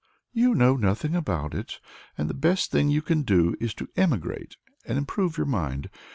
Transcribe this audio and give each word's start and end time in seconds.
"You 0.33 0.55
know 0.55 0.77
nothing 0.77 1.15
about 1.15 1.53
it, 1.53 1.79
and 2.17 2.27
the 2.27 2.33
best 2.33 2.71
thing 2.71 2.89
you 2.89 3.03
can 3.03 3.21
do 3.21 3.55
is 3.59 3.75
to 3.75 3.87
emigrate 3.95 4.57
and 4.83 4.97
improve 4.97 5.37
your 5.37 5.45
mind. 5.45 5.91